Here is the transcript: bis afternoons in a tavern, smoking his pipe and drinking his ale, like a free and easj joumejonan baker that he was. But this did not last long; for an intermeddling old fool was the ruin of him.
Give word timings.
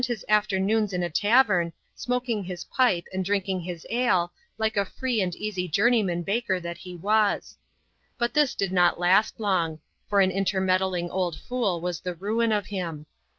bis 0.07 0.25
afternoons 0.27 0.93
in 0.93 1.03
a 1.03 1.09
tavern, 1.11 1.71
smoking 1.93 2.43
his 2.43 2.63
pipe 2.63 3.03
and 3.13 3.23
drinking 3.23 3.61
his 3.61 3.85
ale, 3.91 4.33
like 4.57 4.75
a 4.75 4.83
free 4.83 5.21
and 5.21 5.33
easj 5.33 5.69
joumejonan 5.69 6.25
baker 6.25 6.59
that 6.59 6.79
he 6.79 6.95
was. 6.95 7.55
But 8.17 8.33
this 8.33 8.55
did 8.55 8.71
not 8.71 8.99
last 8.99 9.39
long; 9.39 9.77
for 10.09 10.19
an 10.19 10.31
intermeddling 10.31 11.11
old 11.11 11.35
fool 11.39 11.79
was 11.81 11.99
the 11.99 12.15
ruin 12.15 12.51
of 12.51 12.65
him. 12.65 13.05